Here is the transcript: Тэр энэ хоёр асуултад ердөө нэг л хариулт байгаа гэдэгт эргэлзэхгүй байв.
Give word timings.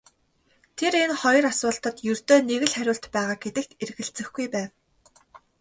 Тэр 0.77 0.93
энэ 1.03 1.15
хоёр 1.21 1.45
асуултад 1.53 1.95
ердөө 2.11 2.39
нэг 2.49 2.61
л 2.67 2.73
хариулт 2.77 3.05
байгаа 3.15 3.35
гэдэгт 3.43 3.71
эргэлзэхгүй 3.83 4.45
байв. 4.53 4.69